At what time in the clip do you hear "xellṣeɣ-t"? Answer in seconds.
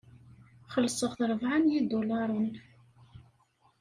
0.73-1.19